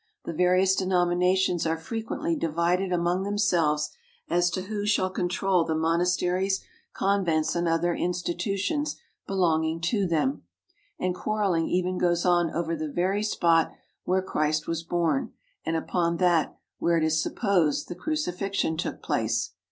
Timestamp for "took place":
18.77-19.51